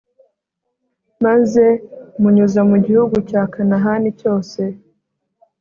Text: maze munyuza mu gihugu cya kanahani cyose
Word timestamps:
maze 1.25 1.65
munyuza 2.21 2.61
mu 2.69 2.77
gihugu 2.85 3.15
cya 3.29 3.41
kanahani 3.53 4.09
cyose 4.19 4.61